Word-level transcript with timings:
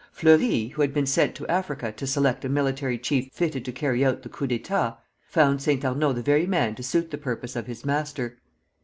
Fleury, 0.11 0.69
who 0.69 0.81
had 0.81 0.95
been 0.95 1.05
sent 1.05 1.35
to 1.35 1.45
Africa 1.45 1.91
to 1.91 2.07
select 2.07 2.43
a 2.43 2.49
military 2.49 2.97
chief 2.97 3.29
fitted 3.31 3.63
to 3.65 3.71
carry 3.71 4.03
out 4.03 4.23
the 4.23 4.29
coup 4.29 4.47
d'état, 4.47 4.97
found 5.27 5.61
Saint 5.61 5.85
Arnaud 5.85 6.13
the 6.13 6.23
very 6.23 6.47
man 6.47 6.73
to 6.73 6.81
suit 6.81 7.11
the 7.11 7.19
purpose 7.19 7.55
of 7.55 7.67
his 7.67 7.85
master. 7.85 8.39